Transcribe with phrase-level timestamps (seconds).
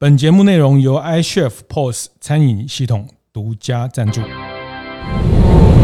[0.00, 4.20] 本节目内容由 iChef POS 餐饮系统独家赞助。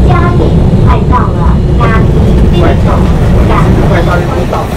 [0.07, 0.39] 嘉义
[0.85, 3.03] 快到了，嘉义快到了，
[3.49, 4.01] 嘉义快
[4.49, 4.71] 到了。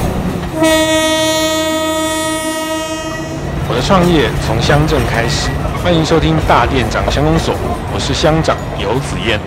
[3.69, 5.51] 我的创业从乡镇开始，
[5.85, 7.55] 欢迎收听大店长乡公所，
[7.95, 9.39] 我是乡长游子燕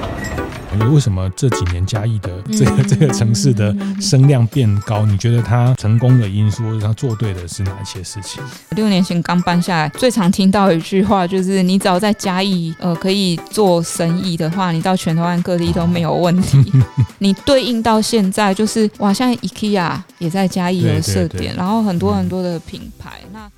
[0.77, 0.93] 彦。
[0.93, 5.05] 为什么这几年嘉义的这个这个城市的声量变高？
[5.05, 8.43] 你觉得它成功的因素，或者它做对的是哪一些事情？
[8.71, 16.71] 六年前刚搬下来，最常听到一句话就是：你只要在嘉义呃可以做生意的话，你到全台湾各地都没有问题。
[17.19, 23.19] 你对应到现在，就是哇，像 IKEA 也在嘉义有设点，然后很多很多的品牌。
[23.31, 23.49] 那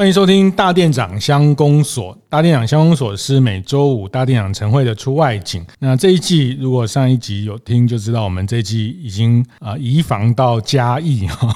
[0.00, 2.16] 欢迎收听大店长乡公所。
[2.26, 5.62] 大店长乡公所是每周五大店长晨会的出外景。
[5.78, 11.54] 那这一季，如果上一集有听就知道，我们这一季已经啊移防到嘉义哈。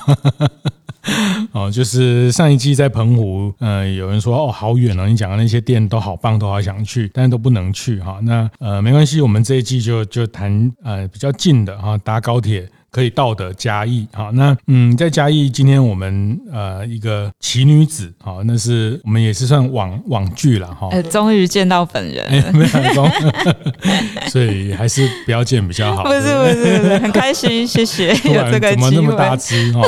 [1.53, 8.19] 哦，就是上一季在澎湖，呃，有人说哦好远哦，你讲的那些店都好棒，都好想去，但是都不能去哈。
[8.25, 12.69] 那呃没关系，我们这一季就就谈呃比较近的哈，搭高铁。
[12.95, 23.11] 可以到的嘉义，好，那嗯，在嘉义，今天我们呃一个奇女子，好，那是我们也是算网网剧了哈，终于见到本人，哎，没成功，
[24.31, 26.05] 所以还是不要见比较好。
[26.05, 28.77] 不是不是不是，很开心，谢谢 有这个机会。
[28.77, 29.83] 怎么那么大只哈？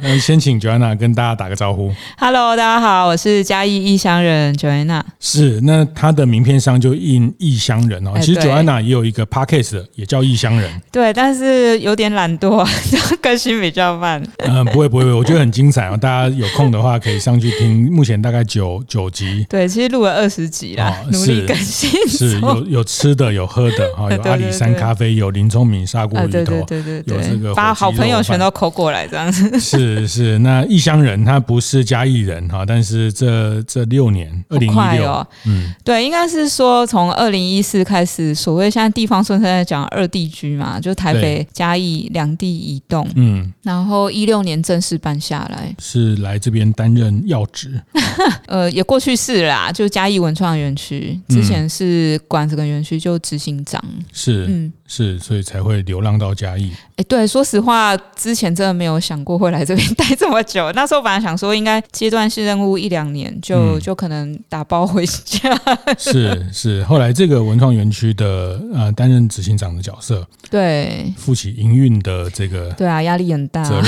[0.00, 1.92] 那 先请 Joanna 跟大家打个招呼。
[2.16, 5.02] Hello，大家好，我是嘉义异乡人 Joanna。
[5.18, 8.12] 是，那他的名片上就印异乡人哦。
[8.20, 10.70] 其实 Joanna 也有一个 Podcast 也叫异乡人。
[10.92, 12.03] 对，但是有点。
[12.12, 14.22] 懒惰， 就更新比较慢。
[14.38, 15.96] 嗯，不会不会，我觉得很精彩哦。
[15.96, 19.46] 大家有空的话可以上去听，目前大概九九集。
[19.48, 21.90] 对，其实录了二十集啦，哦、努力更新。
[22.08, 29.44] 是有有吃的，有喝的 哈，有阿里山咖啡，有林聪明砂锅鱼头，对对对对对，有这个把好朋友全都抠过来这样子。
[29.60, 41.93] 是是，那异乡人他不是嘉义人哈，但是这这六年，二零一六，嗯，对，应该是说从二零一四开始，所谓现在地方村在讲二地居嘛，就台北嘉义。
[42.12, 47.80] 两地移动，嗯，然后一六年正式搬下来，是来这边担任要职，
[48.46, 54.72] 呃，也过去式啦，就嘉义文创园区，之前是管这个园区就执行长，是，嗯。
[54.96, 56.70] 是，所以才会流浪到嘉义。
[56.90, 60.70] 哎、欸，对，说实话，之前真的没有想过会来这边 待这么久。
[60.70, 65.60] 那时候本来想说，应该阶段性任务一两年就、嗯、就可能打包回家。
[65.98, 73.64] 是是，后来这个文创园区的呃担任执行长的角色，对，负起营运的这个，对啊，压力很大。
[73.64, 73.84] 责任。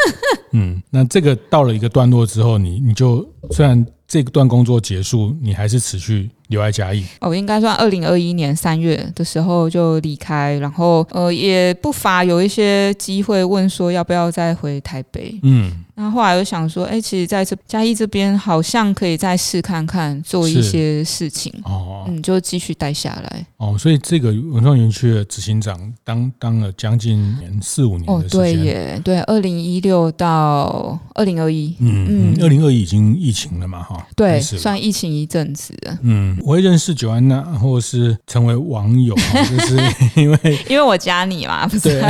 [0.52, 6.30] 嗯，那这个到了一个段落之后，你你就虽然这段工作结束，你还是持续。
[6.48, 15.84] 留在嘉义哦，应该算二零二一年三月的时候就离开，然后呃也不乏有一些机会问说要不要再回台北，嗯。
[15.98, 21.50] 那后来又想说，哎、欸，其实在这嘉义这边好像可以再试看看做一些事情。
[21.64, 23.46] 哦，嗯，就继续待下来。
[23.56, 23.74] 哦。
[23.78, 39.14] 所以这个文创园区的执行长当当了将近四五年的时间，哦，对耶，对，二零一六到二零二一，嗯嗯，二零二一已经疫情了嘛，哈，对，算疫情一阵子，嗯，我会认识 Joanna，或是成为网友，
[39.48, 39.78] 就是
[40.20, 42.04] 因为因为我加你嘛，不是？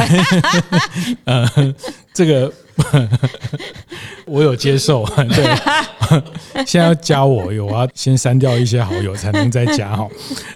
[1.22, 1.48] 呃，
[2.12, 2.52] 这个。
[2.76, 3.58] 哈哈哈哈哈
[4.26, 5.44] 我有接受， 对，
[6.66, 10.06] 现在要加我，有我要先删掉一些好友才能再加哈。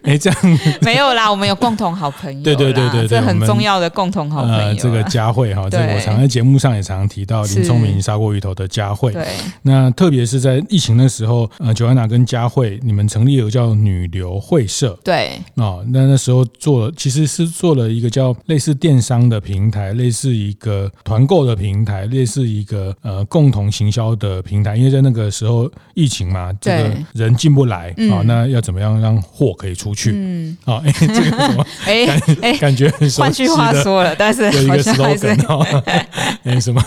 [0.03, 4.59] 哎，这样没有啦，我们有共同好朋友，对对对对，这很重要的共同好朋友。
[4.59, 9.13] 呃，这个佳慧哈，这个我常在节目上也常常提到林聪明砂锅鱼头的佳慧。
[9.13, 9.29] 对，
[9.63, 22.01] 那特别是在疫情的时候，呃，Joanna 跟佳慧你们成立了叫女流会社，对，哦，那那时候做了其实是做了一个叫类似电商的平台，类似一个团购的平台。
[22.11, 30.11] 类似一个呃共同行销的平台，因为在那个时候疫情嘛，这个人进不来啊，那要怎么样让货可以出去？
[30.15, 31.67] 嗯，好，哎，这个 什么？
[31.87, 32.91] 哎哎，感觉。
[33.17, 35.65] 换句话说了，但是有一个 slogan 哦，
[36.43, 36.83] 哎什么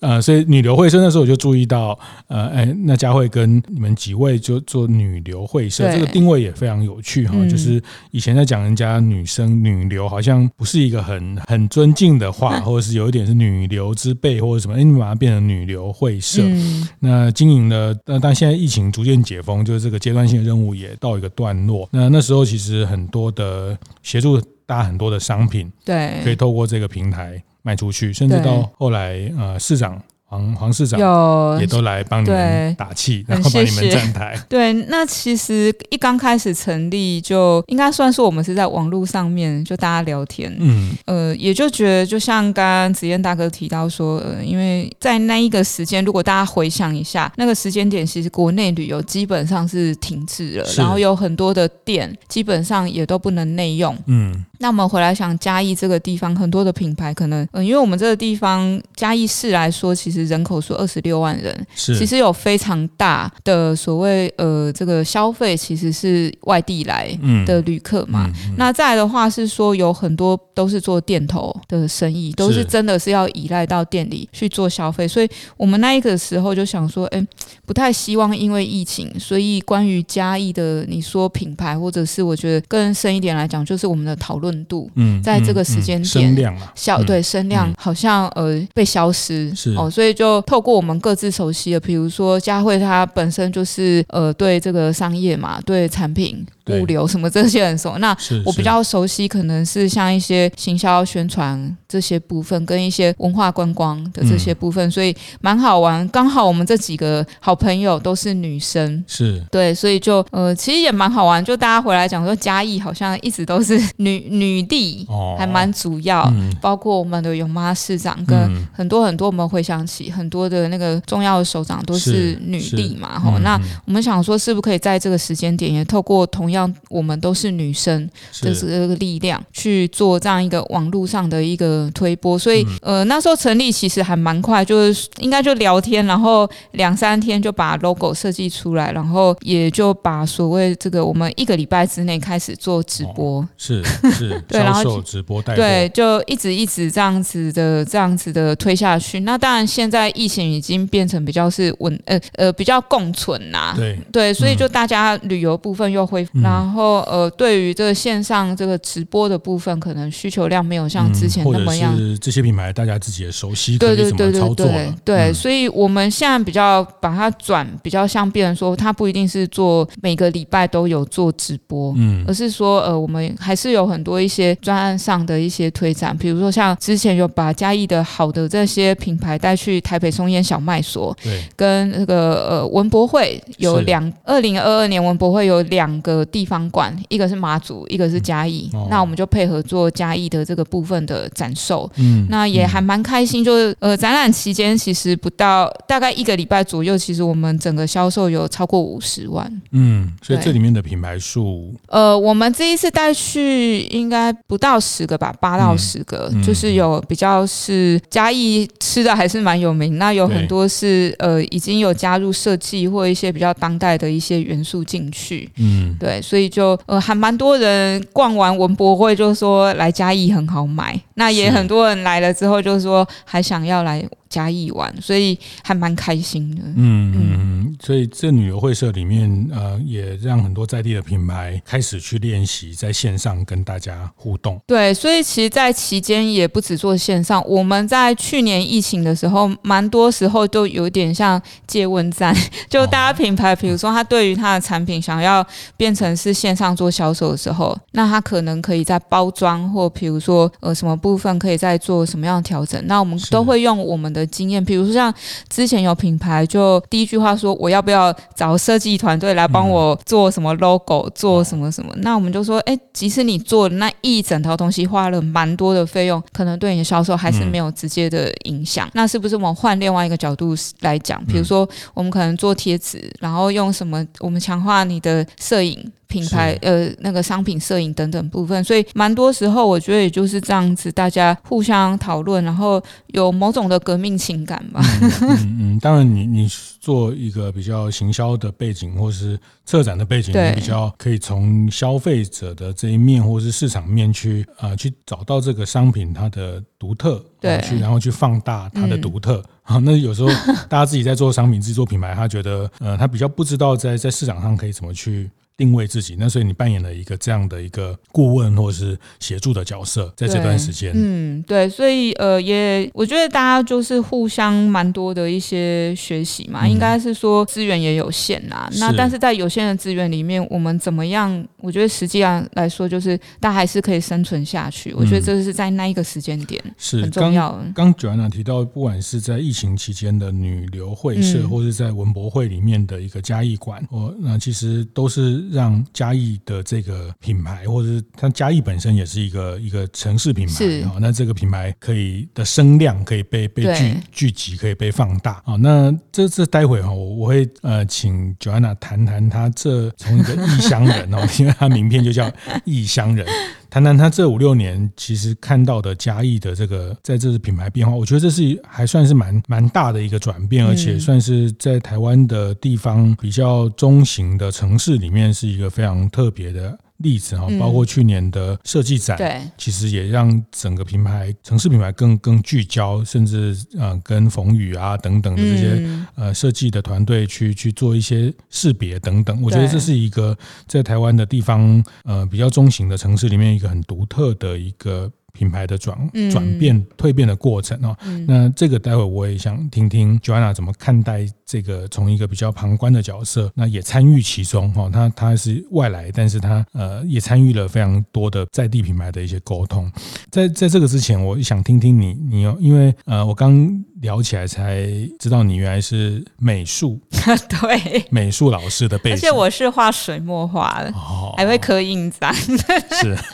[0.00, 1.98] 呃，所以女流会社那时候我就注意到，
[2.28, 14.40] 呃，哎，那佳慧跟你们几位就做女流会社，这个定位也非常有趣哈，就是以前在讲人家女生女流，好像不是一个很很尊敬的话， 或者是有一点是女流之辈。
[14.40, 14.74] 或者什么？
[14.74, 21.88] 哎，你把它变成女流会社，嗯、那经营的，但但现在疫情逐渐解封，就是这个阶段性的任务也到一个段落。
[21.90, 30.00] 那那时候其实很多的协助大家很多的商品，对，可以透过这个平台卖出去，甚至到后来，呃，市长。
[30.30, 34.38] 黄黄市长有也都来帮你们打气，然后帮你们站台。
[34.48, 54.44] 对，那其实一刚开始成立就应该算是我们是在网络上面就大家聊天，嗯，呃，也就觉得就像刚刚子燕大哥提到说，呃，因为在那一个时间，如果大家回想一下那个时间点，其实国内旅游基本上是停滞了，然后有很多的店基本上也都不能内用，嗯。
[54.62, 61.96] 那我们回来想嘉义这个地方，很多的品牌可能，嗯，因为我们这个地方嘉义市来说，其实人口数二十六万人，是。
[61.96, 67.10] 其实有非常大的所谓呃这个消费，其实是外地来
[67.46, 68.26] 的旅客嘛。
[68.26, 68.50] 嗯嗯。
[68.50, 77.26] 嗯、那再来的话是说，有很多都是做店头的生意，都是真的是要依赖到店里去做消费，所以我们那一个时候就想说，哎，
[77.66, 84.60] 不太希望因为疫情，所以关于嘉义的你说品牌，或者是我觉得更深一点来讲，就是我们的讨论。
[84.70, 96.46] 度，嗯，在这个时间点，声量啊，小对声量好像呃被消失，是哦，所以就透过我们各自熟悉的，比如说佳慧她本身就是呃对这个商业嘛，对产品。
[96.70, 106.06] 物流什么这些很熟，那我比较熟悉，可能是像一些行销宣传这些部分，跟一些文化观光的这些部分，嗯、所以蛮好玩。
[106.08, 111.44] 刚好我们这几个好朋友都是女生，是对，所以就呃，其实也蛮好玩。
[111.44, 116.22] 就大家回来讲说，嘉义好像一直都是女女帝，哦、还蛮主要。
[116.34, 123.18] 嗯、包括我们的永妈市长跟很多很多，我们回想起很多的那个重要的首长都是女帝嘛。
[123.18, 126.59] 哈，那我们想说，是不是可以在这个时间点，也透过同样。
[126.60, 128.06] 让我们都是女生
[128.42, 149.20] 的这个力量去做这样一个网络上的一个推波，所以呃那时候成立其实还蛮快，就是应该就聊天，然后两三天就把 logo 设计出来，然后也就把所谓这个我们一个礼拜之内开始做直播，是是， 对，然后直播带对，就一直一直这样子的这样子的推下去。
[149.20, 153.98] 那当然现在疫情已经变成比较是稳呃呃比较共存呐，对。
[154.12, 156.38] 对，所以就大家旅游部分又恢复。
[156.50, 161.96] 然后呃，对于这个线上这个直播的部分，可能需求量没有像之前那么样。
[161.96, 164.68] 是这些品牌大家自己也熟悉，可以怎么操作？
[165.04, 186.44] 对，所以我们现在比较把它转比较像变成说，它不一定是做每个礼拜都有做直播，嗯，而是说呃，我们还是有很多一些专案上的一些推展，比如说像之前有把嘉义的好的这些品牌带去台北松烟小卖所，对，跟那个呃文博会有两二零二二年文博会有两个地。
[186.50, 193.44] 方馆，一个是马祖，一个是嘉义，那我们就配合做嘉义的这个部分的展售，嗯，那也还蛮开心。
[193.44, 216.19] 就是呃，展览期间其实不到大概一个礼拜左右，其实我们整个销售有超过五十万，嗯，所以这里面的品牌数，呃，我们这一次带去应该不到十个吧，八到十个，嗯、就是有比较是嘉义吃的还是蛮有名，那有很多是呃已经有加入设计或一些比较当代的一些元素进去，嗯，对。
[216.20, 224.02] 所以就呃还蛮多人逛完文博会就说来嘉义很好买，那也很多人来了之后就说还想要来。
[224.30, 226.62] 嘉义玩，所以还蛮开心的。
[226.76, 234.58] 嗯嗯嗯，所以这旅游会社里面，呃，也让很多在地的品牌开始去练习在线上跟大家互动。
[234.68, 237.44] 对，所以其实，在期间也不止做线上。
[237.46, 242.32] 我们在去年疫情的时候，蛮多时候都有点像借问站，
[242.70, 245.44] 就大家品牌，比如说他对于他的产品想要
[245.76, 252.80] 变成是线上做销售的时候，那他可能可以在包装或比如说呃什么部分可以再做什么样的调整。
[252.86, 254.19] 那我们都会用我们的。
[254.20, 255.12] 的经验，比如说像
[255.48, 261.92] 之前有品牌，就第一句话说，我要不要找设计团队来帮我做什么 logo，做什么什么？
[261.98, 268.88] 那我们就说，哎，即使你做那一整套东西花了蛮多的费用，可能对你的销售还是没有直接的影响。
[268.92, 271.24] 那是不是我们换另外一个角度来讲？
[271.24, 274.06] 比如说，我们可能做贴纸，然后用什么？
[274.20, 275.90] 我们强化你的摄影。
[276.10, 284.82] 品牌呃，那个商品摄影等等部分，所以蛮多时候我觉得也就是这样子，大家互相讨论，然后有某种的革命情感吧。
[285.00, 286.48] 嗯嗯，嗯， 当然你你
[286.80, 299.40] 做一个比较行销的背景，或是策展的背景，对你比较可以从消费者的这一面，或是市场面去啊、呃、去找到这个商品它的独特，对，去然后去放大它的独特。
[299.62, 300.28] 好、嗯，那有时候
[300.68, 305.30] 大家自己在做商品、自己做品牌，他觉得呃他比较不知道在在市场上可以怎么去。
[305.60, 306.16] 定位自己。
[306.18, 318.70] 那所以你扮演了一个这样的一个顾问或是协助的角色，在这段时间，嗯，对，所以呃，也我觉得大家就是互相蛮多的一些学习嘛，嗯、应该是说资源也有限啦。
[318.78, 321.46] 那但是在有限的资源里面，我们怎么样？
[321.58, 324.94] 我觉得实际上来说，就是大家还是可以生存下去。
[324.94, 327.64] 我觉得这是在那一个时间点是很重要的。
[327.74, 340.96] 刚 Joanna 提到，不管是在疫情期间的女流会社，嗯、或是在文博会里面的一个嘉义馆，我，那其实都是让嘉义的这个品牌，或者是它嘉义本身也是一个一个城市品牌啊。
[341.00, 345.56] 那这个品牌可以的声量可以被被聚聚集，可以被放大啊。
[345.56, 352.30] 那这这待会哈，我我会呃请 Joanna 谈谈他这从一个异乡人哦， 因为他名片就叫
[352.64, 353.26] 异乡人。
[353.70, 366.76] 谈谈他这五六年其实看到的嘉义的这个在这次品牌变化，我觉得这是还算是蛮蛮大的一个转变，而且算是在台湾的地方比较中型的城市里面是一个非常特别的。
[367.00, 385.10] 例子哈，包括去年的设计展，对，其实也让整个品牌城市品牌更更聚焦，甚至呃跟冯宇啊等等的这些呃设计的团队去去做一些识别等等，我觉得这是一个在台湾的地方呃比较中型的城市里面一个很独特的一个。
[385.32, 385.96] 品牌的转
[386.30, 394.88] 转变、蜕变的过程哦，嗯、那这个待会我也想听听 Joanna 怎么看待这个，从一个比较旁观的角色，那也参与其中哈。
[394.90, 399.90] 他他是外来，但是他呃也参与了非常多的在地品牌的一些沟通。
[400.30, 404.88] 在在这个之前，我想听听你，你有因为呃我刚聊起来才
[405.18, 406.98] 知道你原来是美术，
[407.48, 413.16] 对，美术老师的背景，而且我是画水墨画的，哦、还会刻印章， 是。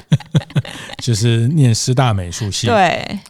[1.03, 2.75] 就是念师大美术系，对。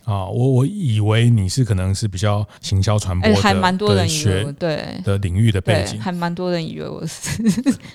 [0.05, 4.83] 啊，我我以为你是可能是比较行销传播的，还蛮多人以为对。
[5.05, 7.43] 的领域的背景，还蛮多人以为我是。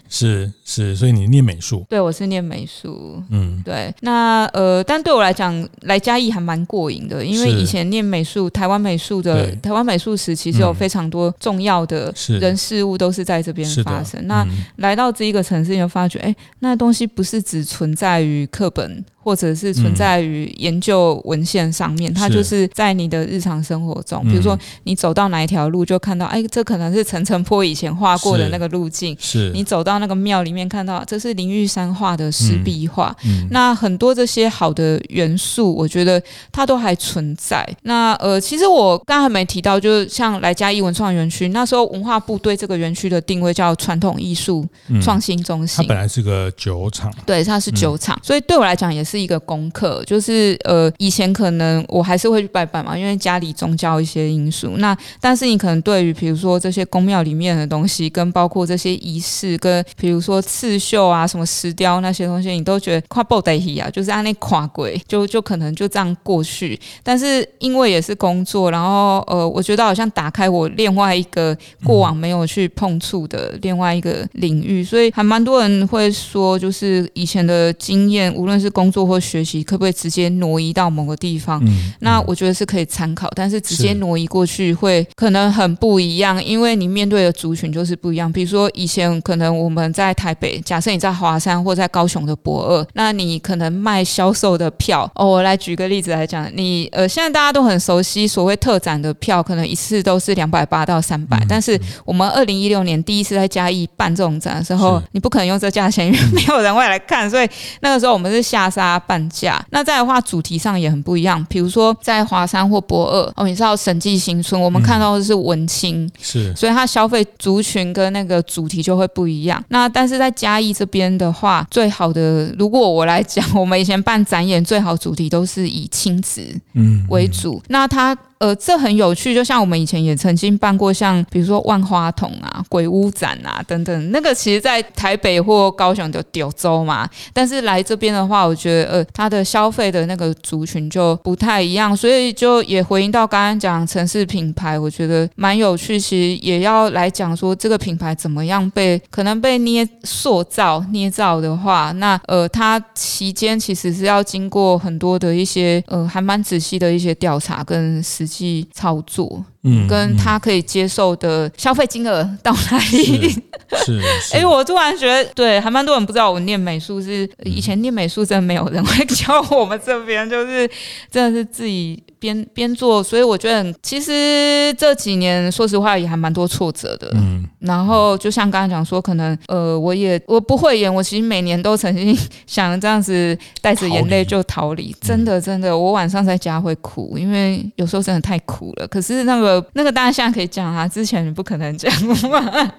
[0.10, 9.31] 是是，所以你念美术，对，我是念美术，嗯，对，那呃，但对我来讲，来嘉义还蛮过瘾的，因为以前念美术，台湾美术的
[9.62, 14.46] 台湾美术史其实有非常多重要的人事物都是在这边发生，那
[14.78, 19.04] 来到这一个城市，你就发觉，哎，那东西不是只存在于课本。
[19.24, 29.16] 或者是存在于研究文献上面，嗯、它就是在你的日常生活中，比如说你走到哪一条路，就看到，哎，这可能是陈澄波以前画过的那个路径。
[29.20, 33.16] 是，你走到那个庙里面，看到这是林玉山画的石壁画。
[33.24, 36.20] 嗯嗯、那很多这些好的元素，我觉得
[36.52, 37.64] 它都还存在。
[37.84, 44.66] 那呃，其实我刚刚还没提到，就是像来嘉义文创园区，那时候文化部对这个园区的定位叫传统艺术
[45.00, 45.84] 创新中心。
[45.84, 49.11] 它本来是个酒厂，对，它是酒厂，嗯、所以对我来讲也是。
[49.12, 54.78] 是一个功课，就是呃，以前可能我还是会去拜拜嘛，因为家里宗教一些因素。
[54.78, 66.80] 那但是你可能对于比如说这些宫庙里面的东西，跟包括这些仪式，跟比如说刺绣啊、什么石雕那些东西，你都觉得跨不得去啊，就是按那跨轨，就就可能就这样过去。
[67.04, 71.54] 但是因为也是工作，然后呃，我觉得好像打开我另外一个
[71.84, 79.01] 过往没有去碰触的另外一个领域，所以还蛮多人会说，就是以前的经验，无论是工作。
[79.06, 81.62] 或学习可不可以直接挪移到某个地方？
[81.66, 88.32] 嗯、那我觉得是可以参考，但是直接挪移过去会可能很不一样，因为你面对的族群就是不一样。
[88.32, 95.26] 比如说以前可能我们在台北，假设你在华山或在高雄的博二，那你可能卖销售的票哦。
[95.26, 107.48] 我来举个例子来讲，你呃现在大家都很熟悉所谓特展的票，可能一次都是两百八到三百，但是我们二零一六年第一次在嘉义办这种展的时候，你不可能用这价钱，因为没有人会来看，所以
[107.82, 108.91] 那个时候我们是下杀。
[109.00, 111.44] 半价，那再的话主题上也很不一样。
[111.50, 119.64] 比如说在华山或博二，哦，你知道审计新村，我们看到的是文青，嗯、是，所以它消费族群跟那个主题就会不一样。
[119.70, 126.42] 那但是在嘉义这边的话，最好的，如果我来讲，我们以前办展演，最好主题都是以亲子
[126.74, 127.56] 嗯为主。
[127.56, 128.18] 嗯嗯、那它。
[128.42, 158.31] 呃，这很有趣，就像我们以前也曾经办过，像比如说万花筒啊、鬼屋展啊等等，那个其实在台北或高雄的九州嘛，但是来这边的话，我觉得呃，它的消费的那个族群就不太一样，所以就也回应到刚刚讲城市品牌，我觉得蛮有趣，其实也要来讲说这个品牌怎么样被可能被捏塑造、捏造的话，那呃，它期间其实是要经过很多的一些呃，还蛮仔细的一些调查跟实。
[158.32, 163.38] 实际操作，嗯，跟他可以接受的消费金额到哪里？
[163.86, 164.00] 是，
[164.34, 170.70] 哎、欸，我突然觉得，对，还蛮多人不知道我念美术是以前念美术，真的没有人会教我们这边，就是
[171.10, 172.02] 真的是自己。
[172.22, 177.10] 边边做，所以我觉得其实这几年说实话也还蛮多挫折的。
[177.16, 184.96] 嗯，然后就像刚才讲说，可能呃，我也我不会演，我其实每年都曾经想这样子带着眼泪就逃离。
[185.02, 188.88] 真的真的，我晚上在家会哭，因为有时候真的太苦了。
[188.88, 192.72] 可是那个那个大家现在可以讲啊，之前你不可能讲嘛。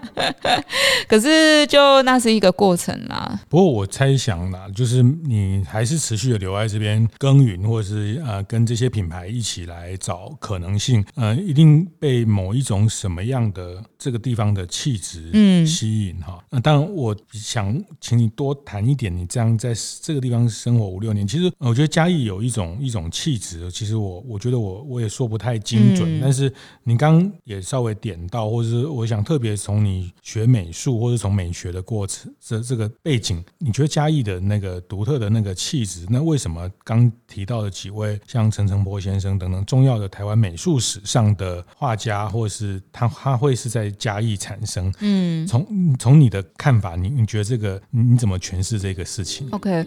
[1.09, 3.41] 可是就那是一个过程啦。
[3.49, 9.23] 不过我猜想啦，就是你还是持续的留在这边耕耘，或者是呃跟这些品牌。
[9.33, 16.43] 一起来找可能性，呃，一定被某一种什么样的这个地方的气质嗯吸引哈。
[16.51, 19.73] 那、嗯、当然，我想请你多谈一点，你这样在
[20.03, 39.39] 这个地方生活五六年，其实我觉得嘉义有一种一种气质，其实我我觉得我我也说不太精准，嗯、但是你刚刚也稍微点到，或者是我想特别从你学美术或者从美学的过程这这个背景，你觉得嘉义的那个独特的那个气质，那为什么刚提到的几位像陈澄波先生？
[39.39, 44.93] 等等重要的台湾美术史上的画家，或是他他会是在嘉义产生。
[45.01, 49.87] 嗯，从从你的看法，你你觉得这个你怎么诠释这个事情？OK。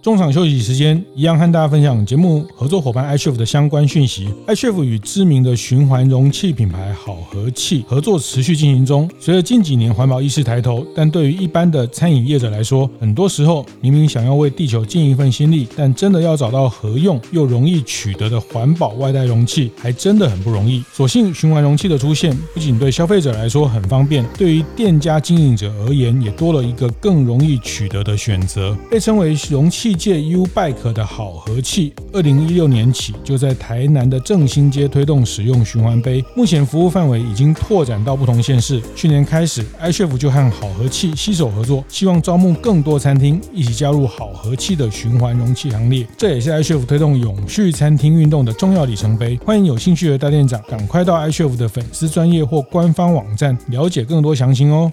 [0.00, 4.28] 中场休息时间，一样和大家分享节目合作伙伴 iChef 的相关讯息。
[4.46, 9.10] iChef 与知名的循环容器品牌好和气合作持续进行中。
[9.18, 20.80] 随着近几年环保意识抬头，但对于一般的餐饮业者来说，很多时候明明想要为地球尽一份心力，但真的要找到合用又容易取得的环保外带容器，还真的很不容易。
[20.92, 28.76] 所幸循环容器的出现，不仅对消费者来说很方便，对于店家经营者而言，也多了一个更容易取得的选择。
[28.88, 29.87] 被称为容器。
[29.88, 38.82] 器界 U Bike 的好和气，二零一六年起就在台南的正兴街推动使用循环杯，目前服务范围已经拓展到不同县市。
[38.94, 46.06] 去年开始，iChef 就和好和气携手合作，希望招募更多餐厅一起加入好和气的循环容器行列。
[46.18, 49.38] 这也是 iChef 推动永续餐厅运动的重要里程碑。
[49.38, 54.92] 欢迎有兴趣的大店长赶快到 iChef 的粉丝专业或官方网站了解更多详情哦。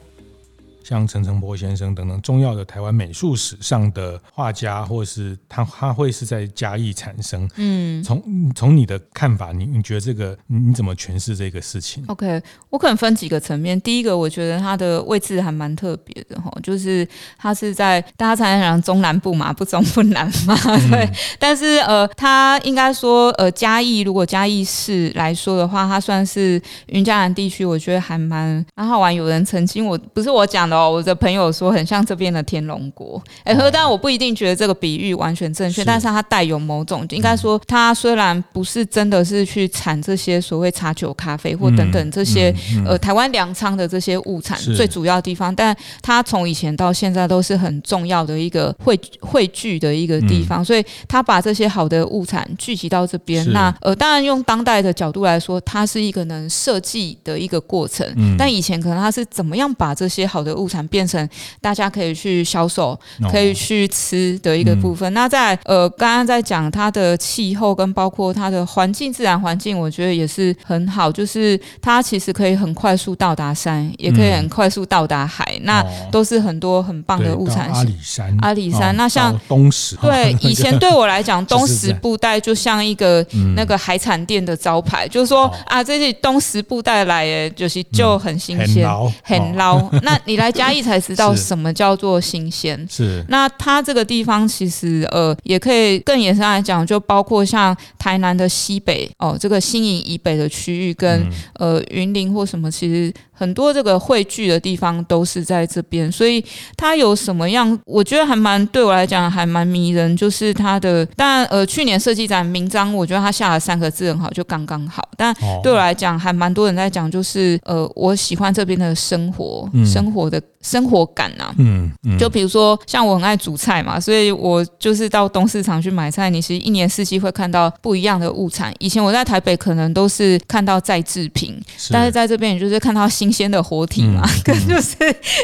[0.88, 7.50] 像陈澄波先生等等重要的台湾美术史上的画家，或是他他会是在嘉义产生。
[7.56, 12.40] 嗯，从从你的看法，你你觉得这个你怎么诠释这个事情？OK，
[12.70, 13.82] 我可能分几个层面。
[13.82, 20.56] 第一个，我觉得他的位置还蛮特别的哈，就是他是在大家常常讲中南部嘛，不中不南嘛，
[20.92, 21.04] 对。
[21.04, 29.14] 嗯、但是呃，他应该说呃嘉义，如果嘉义市来说的话，他算是云嘉南地区，我觉得还蛮蛮好玩。
[29.14, 30.75] 有人曾经我不是我讲的。
[30.76, 42.84] 哦，我的朋友说很像这边的天龙国，哎、欸，但我不一定觉得这个比喻完全正确，但是它带有某种，应该说它虽然不是真的是去产这些所谓茶酒咖啡或等等这些、嗯嗯。
[42.84, 53.46] 嗯、呃台湾粮仓的这些物产最主要的地方，但它从以前到现在都是很重要的一个汇汇聚的一个地方，嗯、所以它把这些好的物产聚集到这边。
[53.52, 61.28] 那呃，当然用当代的角度来说，它是一个能设计的一个过程，嗯、但以前可能它是怎么样把这些好的物产变成
[61.62, 62.98] 大家可以去销售、
[63.32, 65.14] 可以去吃的一个部分。
[65.14, 71.12] 那在呃，刚刚在讲它的气候跟包括它的环境、自然环境，我觉得也是很好。
[71.12, 77.70] 就是它其实可以很快速到达山，也可以很快速到达海，那都是很多很棒的物产。
[77.72, 78.96] 阿里山，阿里山。
[78.98, 83.26] 那像东石，对， 以前对我来讲， 东石布袋就像一个
[83.56, 88.88] 那个海产店的招牌，就是说啊，这些东石布袋来，诶，就是就很新鲜，
[89.22, 89.80] 很捞。
[90.02, 90.55] 那你来。
[90.56, 92.88] 嘉义才知道什么叫做新鲜。
[92.90, 101.22] 是，那它这个地方其实呃，也可以更延伸来讲，就包括像台南的西北哦，这个新营以北的区域跟、
[101.60, 103.14] 嗯、呃云林或什么，其实。
[103.36, 106.44] 很多这个汇聚的地方都是在这边，所以
[106.78, 107.78] 它有什么样？
[107.86, 111.06] 我觉得还蛮对我来讲还蛮迷人，就是它的。
[111.16, 115.08] 但，呃，去年设计展名章，我觉得它下了三个字很好，就刚刚好。
[115.18, 121.56] 但对我来讲，还蛮多人在讲，就是呃，我喜欢这边的生活，嗯、生活的生活感呐、啊。
[121.58, 122.18] 嗯嗯。
[122.18, 128.74] 就比如说，像我很爱煮菜嘛，所以我就是到东市场去买菜，你其实一年四季会看到不一样的物产。
[128.80, 133.25] 以前我在台北可能都是看到再制品，但是在这边你就是看到新。
[133.26, 134.96] 新鲜的活体嘛， 就是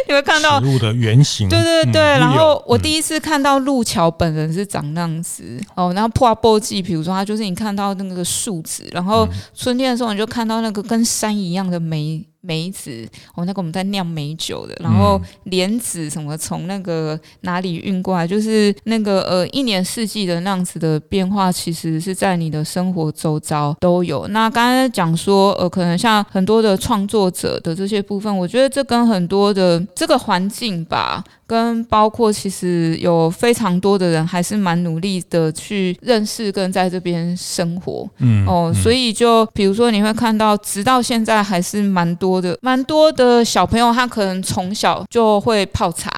[0.08, 2.00] 你会看到食物的原型，对对对。
[2.00, 5.94] 嗯、然后我第一次看到路桥本人是长那样子、嗯、哦。
[5.96, 12.24] 然后破波记，比如说它就是你看到那个树枝，然后春天的时候你就看到那个跟山一样的梅。
[12.42, 24.28] 梅子，哦，那个我们在酿梅酒的，然后莲子什么从那个哪里运过来，就是那个呃一年四季的那样子的变化，其实是在你的生活周遭都有。
[24.30, 31.24] 那刚才讲说，呃，可能像很多的创作者的这些部分，我觉得这跟很多的这个环境吧。
[31.52, 46.10] 跟包括其实有非常多的人还是蛮努力的去认识跟在这边生活，嗯哦，所以就比如说你会看到，直到现在还是蛮多的，蛮多的小朋友他可能从小就会泡茶。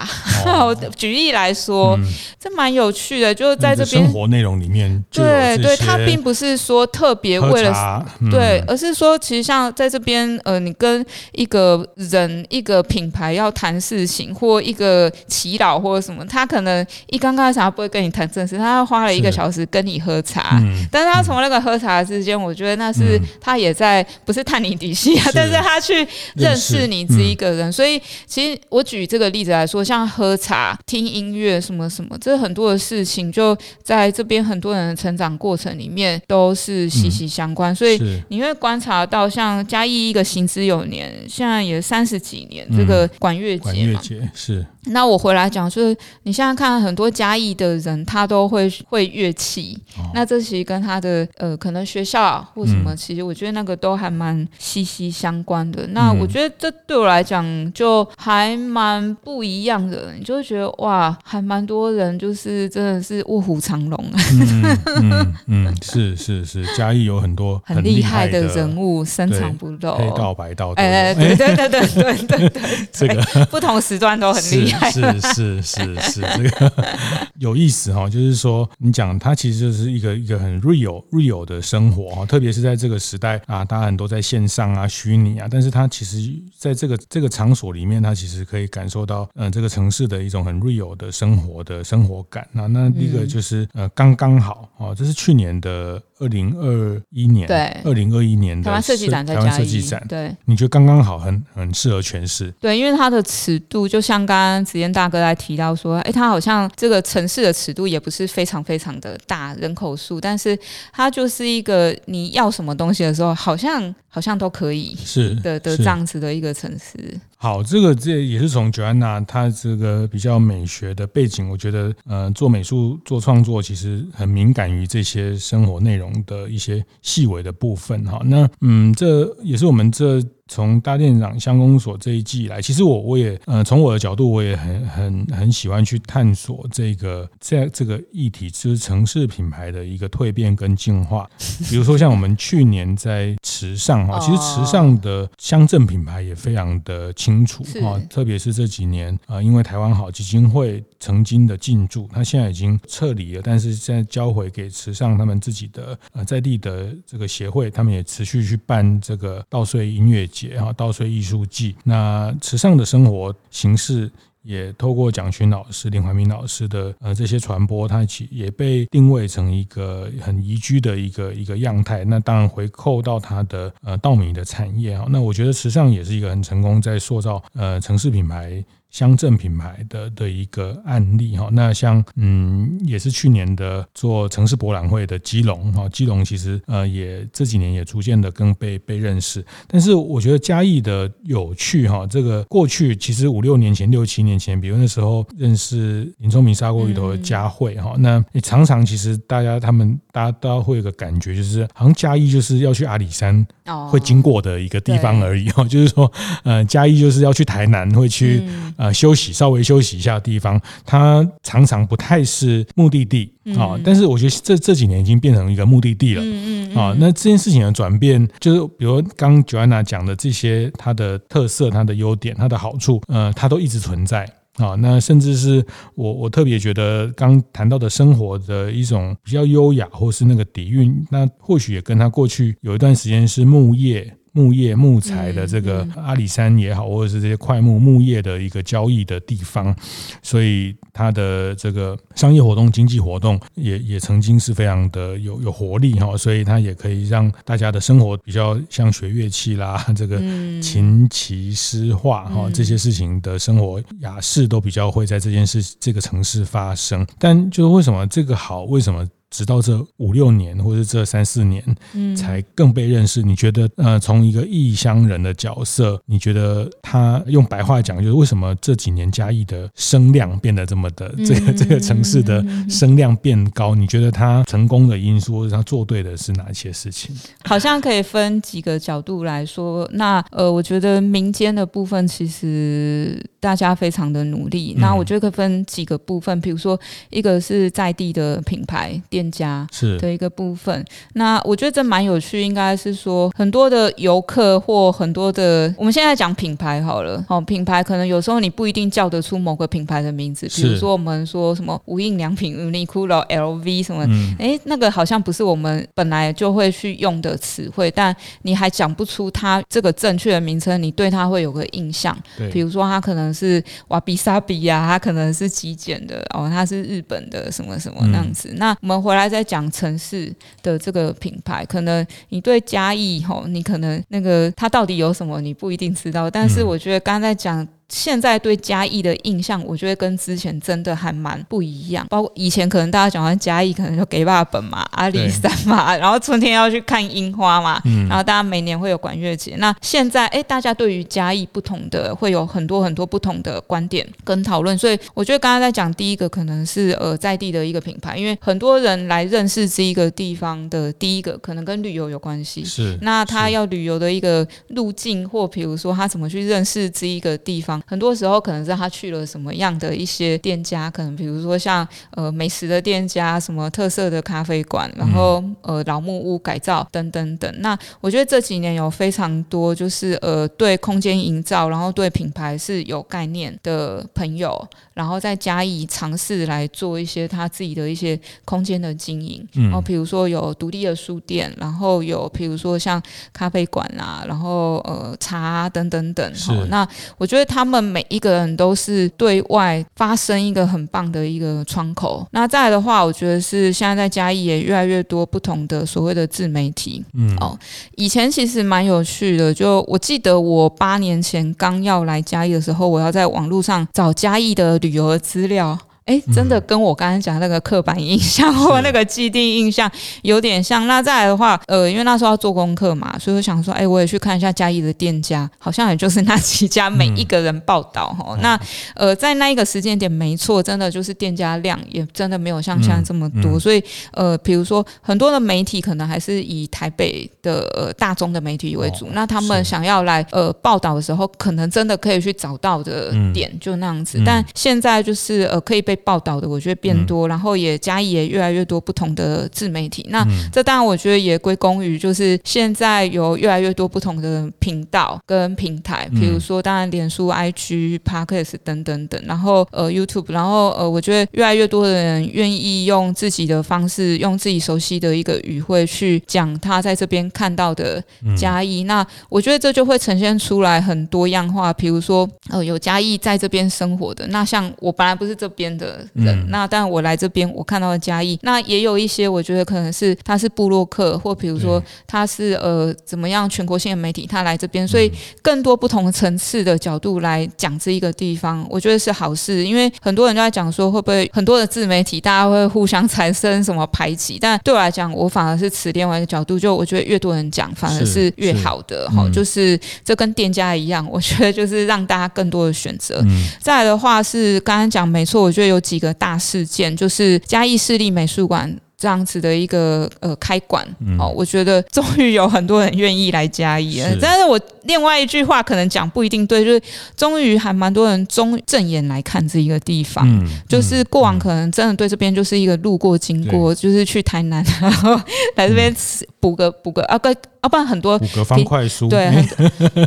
[0.45, 2.05] 哦、 举例来说，嗯、
[2.39, 15.11] 这蛮有趣的，就是在这边生活内容里面，对对，他并不是说特别为了、嗯、对，而是说其实像在这边，呃，你跟一个人一个品牌要谈事情或一个。
[15.27, 20.59] 祈祷或者什么，他可能一刚开始他不会跟你谈正事，他花了一个小时跟你喝茶。
[20.61, 27.69] 嗯、但是他从那个喝茶之间，我觉得那是他也在不是探你底细啊，但是他去认识你这一个人。
[27.69, 37.73] 嗯、所以其实我举这个例子来说，像喝茶、听音乐什么什么，这很多的事情就在这边很多人的成长过程里面都是息息相关。
[37.73, 44.65] 嗯、所以你会观察到，像嘉义一个行之有年，现在也三十几年，这个管乐节嘛，管乐节是。
[44.87, 49.77] 那我回来讲，就是你现在看很多嘉义的人，他都会会乐器。
[49.97, 55.87] 哦、那这其实跟他的呃，可能学校或什么，嗯、其实我觉得那个都还蛮息息相关的。
[55.87, 60.13] 那我觉得这对我来讲就还蛮不一样的。
[60.17, 64.05] 你就会觉得哇，还蛮多人就是真的是卧虎藏龙。
[64.31, 70.71] 嗯嗯，嗯，是是是，嘉义有很多很厉害的人物，深藏不露，黑道白道。
[70.75, 74.72] 哎，对对对对对对对， 这个不同时段都很厉害。
[74.91, 76.71] 是是是是，这个
[77.39, 86.17] 有意思哈，就是说你讲它其实就是一个一个很 real real 的生活哈，特别是在这个时代啊，大家很多在线上啊、虚拟啊，但是它其实
[86.57, 92.47] 在这个这个场所里面，它其实可以感受到嗯这个城市的一种很 real 的生活的生活感。
[92.51, 96.01] 那那第一个就是呃刚刚好哦，这是去年的。
[96.23, 102.49] 二零二一年，对，二零二一年的台湾设计展，台湾设计展，对，你觉得刚刚好，很很适合诠释。
[102.61, 110.57] 对，因为它的尺度，就像刚刚子嫣大哥来提到说，哎，它好像这个城市的尺度也不是非常非常的大，人口数，但是
[110.93, 117.19] 它就是一个你要什么东西的时候，好像好像都可以是的的这样子的一个城市。
[117.43, 128.21] 好，这个这也是从 Joanna 她这个比较美学的背景，我觉得，呃，做美术做创作其实很敏感于这些生活内容的一些细微的部分哈。
[128.23, 130.23] 那嗯，这也是我们这。
[130.53, 141.27] 从大店长乡公所这一季以来，其实我我也呃从我的角度，我也很很很喜欢去探索这个在这个议题，就是城市品牌的一个蜕变跟进化。
[141.67, 160.42] 比如说像我们去年在池上哈， 其实池上的乡镇品牌也非常的清楚啊，特别是这几年啊，因为台湾好基金会曾经的进驻，它现在已经撤离了，但是现在交回给池上他们自己的呃在地的这个协会，他们也持续去办这个稻穗音乐节。
[160.47, 172.03] 然后稻穗艺术季，那池上的生活形式也透过蒋勋老师、林怀民老师的呃这些传播，它其也被定位成一个很宜居的一个一个样态。
[172.03, 178.63] 那当然回扣到它的呃稻米的产业啊，那我觉得池上也是一个很成功在塑造呃城市品牌。
[178.93, 203.43] 乡镇品牌的的一个案例哈，那像嗯也是去年的做城市博览会的基隆哈，基隆其实呃也这几年也逐渐的更被被认识，但是我觉得嘉义的有趣哈，这个过去其实五六年前六七年前，比如那时候认识林聪明砂锅鱼头的佳慧哈，那你常常其实大家他们大家都会有个感觉，就是好像嘉义就是要去阿里山
[203.89, 206.11] 会经过的一个地方而已哈，就是说
[206.43, 208.43] 呃嘉义就是要去台南会去。
[208.83, 213.79] 呃，休息稍微休息一下的地方，它常常不太是目的地啊。
[213.81, 216.21] 但是我觉得这这几年已经变成一个目的地了。
[216.21, 224.75] 嗯嗯啊，那这件事情的转变，就是比如刚 Joanna 讲的这些，它的特色、它的优点、它的好处，呃，它都一直存在啊。
[224.75, 225.65] 那甚至是
[225.95, 234.13] 我我特别觉得刚谈到的生活的一种比较优雅，或是那个底蕴，那或许也跟他过去有一段时间是木业。
[234.33, 239.73] 木业、木材的这个阿里山也好，或者是这些快木木业的一个交易的地方，
[240.21, 250.17] 所以它的这个商业活动、经济活动也也曾经是非常的有有活力哈，所以它也可以让大家的生活比较像学乐器啦， 这个
[250.61, 257.05] 琴棋诗画哈这些事情的生活雅士都比较会在这件事这个城市发生。
[257.19, 258.63] 但就是为什么这个好？
[258.63, 259.07] 为什么？
[259.33, 263.23] 直到这五六年，或是这三四年，嗯，才更被认识。
[263.23, 273.73] 你觉得，呃，从一个异乡人的角色，你觉得他用白话讲，就是为什么这几年嘉义的声量变得这么的，这个这个城市的声量变高？
[273.73, 277.15] 你觉得他成功的因素，或者他做对的是哪一些事情？
[277.43, 279.89] 好像可以分几个角度来说。
[279.93, 284.75] 那呃，我觉得民间的部分其实大家非常的努力。
[284.77, 289.22] 那我觉得可以分几个部分，比如说一个是在地的品牌店。
[289.31, 289.97] 家是。
[289.99, 290.83] 的一个部分，
[291.13, 304.03] 那我觉得这蛮有趣，应该是说很多的游客或很多的，我们现在讲品牌好了，哦，品牌可能有时候你不一定叫得出某个品牌的名字，比如说我们说什么无印良品、Uniqlo、LV 什么，
[304.37, 319.12] 哎、嗯，那个好像不是我们本来就会去用的词汇，但你还讲不出它这个正确的名称，你对它会有个印象，对，比如说它可能是瓦比萨比呀，它可能是极简的，哦，它是日本的什么什么那样子，嗯、那我们回。
[319.13, 326.31] 回来再讲城市的这个品牌，可能你对嘉义吼，你可能那个它到底有什么，你不一定知道。
[326.31, 327.67] 但是我觉得刚才讲。
[327.93, 332.03] 现在对嘉义的印象，我觉得跟之前真的还蛮不一样。
[332.09, 339.55] 包括以前可能大家讲完嘉义，可能就给爸本嘛、阿里山嘛，然后春天要去看樱花嘛，嗯、然后大家每年会有管乐节。
[339.57, 344.75] 那现在，哎，大家对于嘉义不同的会有很多很多不同的观点跟讨论。
[344.75, 352.65] 所以我觉得刚刚在讲第一个，可能是呃在地的一个品牌，因为很多人来认识这一个地方的第一个，可能跟旅游有关系。
[352.65, 357.82] 是，那他要旅游的一个路径，或比如说他怎么去认识这一个地方。
[357.85, 367.53] 很多时候可能是他去了什么样的一些店家，可能比如说像呃美食的店家，什么特色的咖啡馆，然后呃老木屋改造等等等。
[367.59, 379.45] 那我觉得这几年有非常多就是呃对空间营造，然后对品牌是有概念的朋友，然后再加以尝试来做一些他自己的一些空间的经营。
[379.53, 383.01] 然后比如说有独立的书店，然后有比如说像
[383.33, 386.33] 咖啡馆啊，然后呃茶啊等等等。
[386.35, 387.72] 好，那我觉得他们。
[387.73, 392.23] 他们每一个人都是对外发生一个很棒的一个窗口。
[392.29, 397.03] 那再来的话，我觉得是现在在嘉义也越来越多不同的所谓的自媒体。
[397.15, 397.57] 嗯，哦，
[397.95, 399.51] 以前其实蛮有趣的。
[399.51, 405.75] 就我记得我八年前刚要来嘉义的时候，我要在网络上找嘉义的旅游的资料。
[406.05, 409.89] 哎，真的跟我刚刚讲那个刻板印象或那个既定印象
[410.21, 410.85] 有点像。
[410.85, 418.37] 那再来的话，呃，因为那时候要做功课嘛，所以我想说，哎，我也去看一下嘉义的店家，好像也就是那几家，每一个人报道哈。
[418.41, 418.59] 那
[418.95, 423.57] 呃，在那一个时间点，没错，真的就是店家量也真的没有像现在这么多。
[423.57, 434.21] 所以呃，比如说很多的媒体可能还是以台北的呃大众的媒体为主，那他们想要来呃报道的时候，可能真的可以去找到的点就那样子。
[434.25, 435.92] 但现在就是呃可以被。
[435.97, 440.05] 报道的我觉得变多，然后也嘉义也越来越多不同的自媒体。
[440.09, 458.03] 那这当然我觉得也归功于就是现在有越来越多不同的频道跟平台，比如说当然脸书、IG、Podcast 等等等，然后呃 YouTube，然后呃我觉得越来越多的人愿意用自己的方式，用自己熟悉的一个语汇去讲他在这边看到的
[458.37, 458.83] 嘉义。
[458.83, 465.82] 那我觉得这就会呈现出来很多样化，比如说呃有嘉义在这边生活的，那像我本来不是这边的。
[465.83, 493.21] 的人，嗯、那但我来这边，我看到的嘉义，那也有一些，我觉得可能是他是布洛克，或比如说他是呃怎么样全国性的媒体，他来这边，所以更多不同层次的角度来讲这一个地方，我觉得是好事，因为很多人都在讲说会不会很多的自媒体大家会互相产生什么排挤，但对我来讲，我反而是持另外一个角度，就我觉得越多人讲，反而是越好的哈，就是这跟店家一样， 我觉得就是让大家更多的选择。
[493.25, 495.83] 嗯、再来的话是刚刚讲没错，我觉得有。
[495.83, 500.87] 几个大事件，就是嘉义市立美术馆这样子的一个呃开馆
[501.19, 504.17] 哦，我觉得 终于有很多人愿意来嘉义了。
[504.21, 506.81] 但是我另外一句话可能讲不一定对，就是
[507.17, 510.25] 终于还蛮多人中正眼来看这一个地方，
[510.69, 515.19] 就是过往可能真的对这边就是一个路过经过，就是去台南然后
[515.57, 515.93] 来这边
[516.39, 517.35] 补个补个啊个。
[517.63, 519.31] 要不然很多五个方块书，对，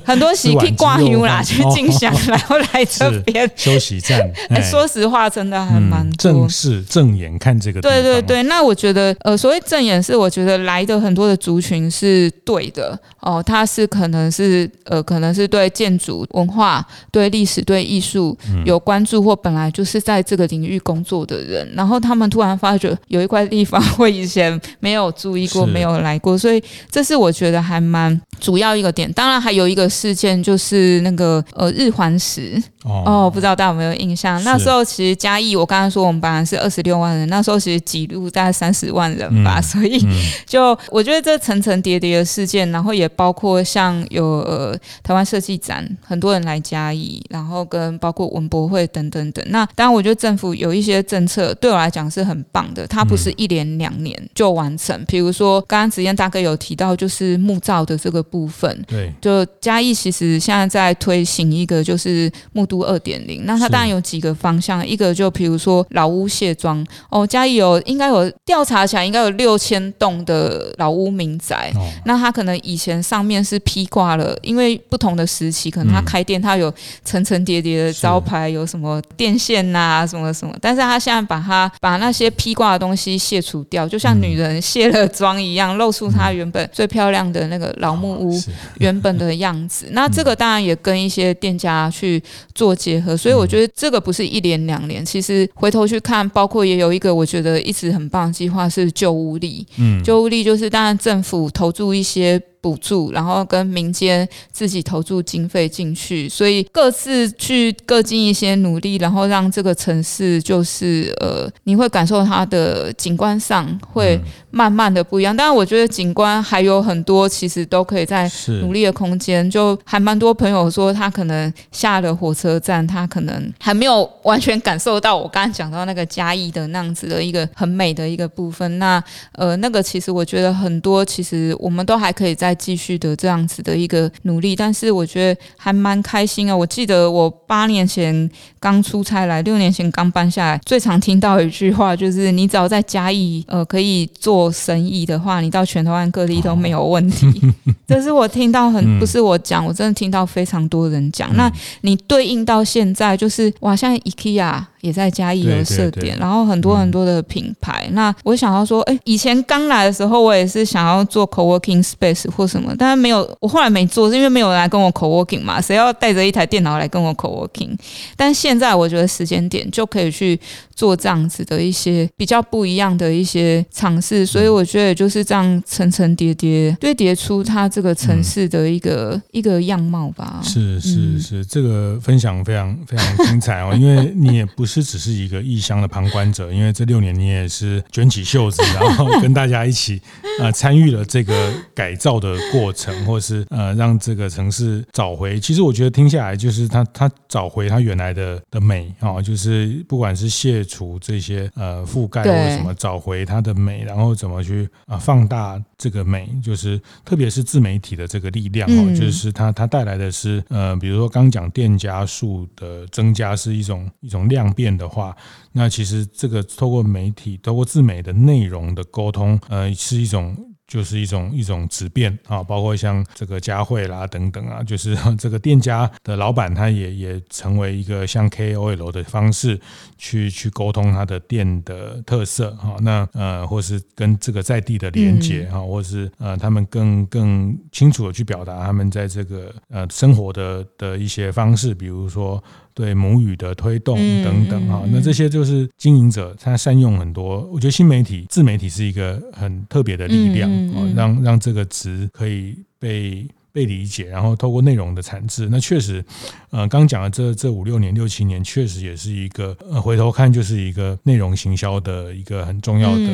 [0.05, 4.21] 很 多喜可以挂油啦，去进香，然后来 这边休息站。
[4.51, 6.17] 哎说实话，真的还蛮多。
[6.19, 7.81] 正视正眼看这个。
[7.81, 27.46] 对对对，那我觉得，呃，所谓正眼是，我觉得来的很多的族群是对的哦，他是可能是呃，可能是对建筑文化、对历史、对艺术有关注，或本来就是在这个领域工作的人，然后他们突然发觉有一块地方，我以前没有注意过，没有来过，所以这是我觉得。
[27.47, 29.11] 觉得还蛮主要一个点。
[29.13, 34.43] 当然还有一个事件就是那个呃日环食哦，哦，不知道大家有没有印象？
[34.43, 40.05] 那时候其实嘉义，我刚刚说我们本来是二十六万人，那时候其实挤入大概三十万人吧，嗯、所以
[40.45, 49.45] 就我觉得这层层叠叠的事件，然后也包括像有呃台湾设计展，很多人来嘉义，然后跟包括文博会等等等。
[49.49, 55.05] 那当然，我觉得政府有一些政策对我来讲是很棒的，它不是一连两年就完成。
[55.07, 76.73] 比如说刚刚子燕大哥有提到，就是木造的这个部分，对，就嘉义其实现在在推行一个就是木都二点零，那它当然有几个方向，一个就比如说老屋卸妆哦，嘉义有应该有调查起来应该有六千栋的老屋民宅，哦、那它可能以前上面是披挂了，因为不同的时期可能它开店，它有
[77.05, 88.43] 层层叠叠的招牌，有什么电线呐、啊，什么什么，但是它现在把它把那些披挂的东西卸除掉，就像女人卸了妆一样，露出她原本最漂亮的那个老木屋
[88.79, 89.87] 原本的样子。
[89.93, 92.23] 那这个当然也跟一些店家去
[92.55, 95.05] 做结合，所以我觉得这个不是一年两年。
[95.05, 99.67] 其实回头去看，包括也有一个我觉得一直很棒的计划是旧屋力。
[99.79, 102.41] 嗯，旧屋力就是当然政府投注一些。
[102.67, 115.37] 补助，然后跟民间自己投注经费进去，所以各自去各尽一些努力，然后让这个城市就是呃，你会感受它的景观上会慢慢的不一样。
[115.37, 118.29] 但是，我觉得景观还有很多，其实都可以在
[118.61, 119.49] 努力的空间。
[119.49, 128.81] 就还蛮多朋友说，他可能下了火车站，他可能还没有完全感受到我刚刚讲到那个嘉义的那样子的一个很美的一个部分。
[128.81, 129.01] 那
[129.35, 132.56] 呃，那个其实我觉得很多，其实我们都还可以在。
[132.57, 136.57] 继续的这样子的一个努力，但是我觉得还蛮开心啊！
[136.57, 147.27] 我记得我八年前刚出差来，六年前刚搬下来，最常听到一句话就是：你只要在嘉义呃可以做生意的话，你到全台湾各地都没有问题。
[147.87, 151.35] 这是我听到很不是我讲，我真的听到非常多人讲。
[151.37, 151.51] 那
[151.83, 154.65] 你对应到现在，就是哇，像 IKEA。
[154.83, 157.87] 也在嘉义有设点，对对对，然后很多很多的品牌。
[157.89, 167.77] 嗯、那我想要说，哎，以前刚来的时候，我也是想要做 co-working space 或什么，但是没有，我后来没做，是因为没有人来跟我 co-working 嘛，谁要带着一台电脑来跟我 co-working？
[168.17, 170.39] 但现在我觉得时间点就可以去
[170.75, 180.41] 做这样子的一些比较不一样的一些尝试，所以我觉得就是这样层层叠叠堆叠出它这个城市的一个、嗯、一个样貌吧。
[180.43, 184.87] 是是是，这个分享非常非常精彩哦， 因为你也不是。
[184.87, 190.01] 只是一个异乡的旁观者，因为这六年你也是卷起袖子，然后跟大家一起
[190.39, 195.41] 呃参与了这个改造的过程， 或是呃让这个城市找回。
[195.41, 214.77] 其实我觉得听下来，就是它它找回它原来的的美啊，就是不管是卸除这些呃覆盖或者什么，找回它的美，然后怎么去啊放大这个美，就是特别是自媒体的这个力量哦，就是它它带来的是呃，比如说刚讲店家数的增加是一种一种量变。
[214.77, 215.17] 的话，
[215.53, 220.37] 那其实这个透过媒体、透过自媒的内容的沟通，呃，是一种。
[220.67, 229.61] 就是一种一种质变啊，包括像这个佳慧啦等等啊，就是 这个店家的老板，他也也成为一个像 KOL 的方式
[229.97, 232.77] 去去沟通他的店的特色哈。
[232.81, 242.43] 那呃，或是跟这个在地的连接哈，或是呃，他们更更清楚的去表达他们在这个呃生活的的一些方式，比如说
[242.77, 244.85] 对母语的推动等等哈。
[244.93, 250.51] 那这些就是经营者他善用很多，我觉得新媒体自媒体是一个很特别的力量。
[250.75, 256.05] 哦，让让这个值可以被被理解，然后透过内容的产制，那确实，
[256.51, 263.09] 呃，刚讲的这这五六年、六七年，确实也是一个，呃，回头看就是一个内容行销的一个很重要的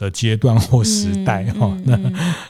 [0.00, 1.76] 的阶段或时代哈。
[1.84, 2.00] 那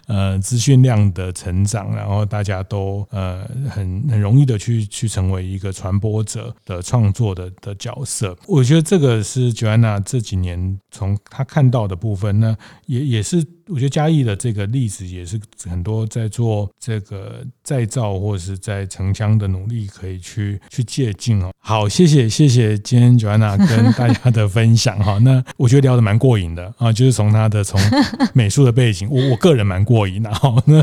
[0.07, 8.37] 呃，资讯量的成长，然后大家都呃很很容易的去去成为一个传播者的创作的的角色。
[8.47, 13.45] 我觉得这个是 Joanna 这几年从她看到的部分，那也也是。
[13.73, 21.53] 我觉得嘉义的这个例子也是很多在做这个再造或者是在城乡的努力可以去去借鉴哦。
[21.61, 25.19] 好，谢谢谢谢今天 Joanna 跟大家的分享哈。
[25.19, 27.81] 那我觉得聊得蛮过瘾的啊，就是从他的从
[28.35, 30.55] 美术的背景，我我个人蛮过瘾的哈。
[30.67, 30.83] 那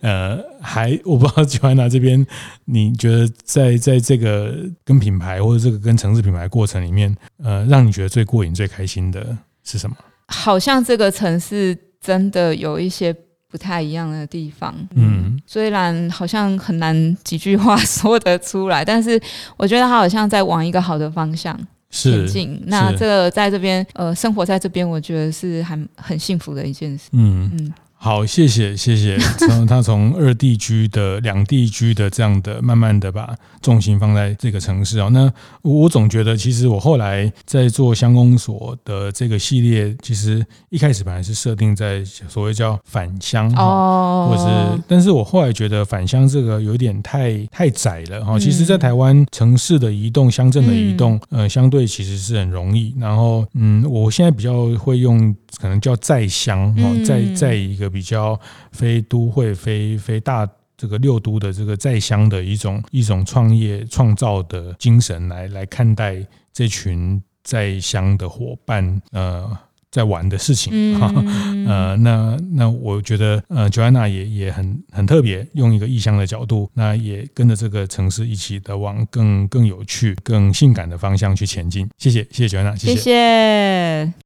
[0.00, 2.26] 呃，还我不知道 Joanna 这边，
[2.64, 9.96] 你觉得在在这个跟品牌或者这个跟城市品牌过程里面，呃，让你觉得最过瘾、最开心的是什么？
[10.28, 11.76] 好像这个城市。
[12.02, 13.14] 真的有一些
[13.46, 19.20] 不太一样的地方，嗯，虽然好像很难几句话 说得出来，但是
[19.58, 21.54] 我觉得他好像在往一个好的方向
[21.90, 22.62] 前进。
[22.66, 27.08] 那这个在这边，呃，生活在这边，我觉得是还很幸福的一件事。
[27.12, 27.74] 嗯嗯。
[28.02, 29.18] 好，谢谢谢谢。
[29.46, 35.10] 从他从二地居的两地居的这样的，慢慢的把重心放在这个城市哦。
[35.12, 48.38] 那我总觉得，其实我后来在做乡公所的这个系列，其实一开始本来是设定在所谓叫返乡哦，或者是，但是我后来觉得返乡这个有点太太窄了哈。
[48.38, 52.94] 其实，在台湾城市的移动、乡镇的移动，呃，相对其实是很容易。
[52.98, 57.89] 然后，嗯，我现在比较会用，可能叫在乡哦，在在一个。
[57.90, 58.38] 比较
[58.72, 69.50] 非都会、非非大这个六都的这个在乡的一种一种创业创造的精神来来看待这群在乡的伙伴呃
[69.90, 81.90] 在玩的事情哈、嗯、呃那那我觉得呃 Joanna 也也很很特别，用一个异乡的角度，那也跟着这个城市一起的往更更有趣、更性感的方向去前进。
[81.98, 82.94] 谢谢谢谢 Joanna，谢谢。
[82.94, 84.12] 谢谢